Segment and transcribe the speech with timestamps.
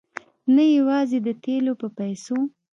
[0.55, 2.37] نه یوازې د تېلو په پیسو.